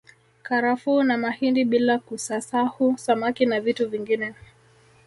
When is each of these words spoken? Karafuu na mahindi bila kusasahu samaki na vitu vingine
Karafuu 0.43 1.03
na 1.03 1.17
mahindi 1.17 1.65
bila 1.65 1.99
kusasahu 1.99 2.97
samaki 2.97 3.45
na 3.45 3.61
vitu 3.61 3.89
vingine 3.89 4.35